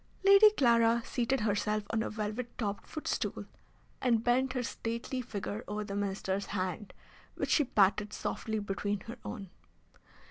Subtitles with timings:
[0.23, 3.45] Lady Clara seated herself on a velvet topped footstool,
[4.01, 6.91] and bent her stately figure over the Minister's hand,
[7.35, 9.51] which she patted softly between her own.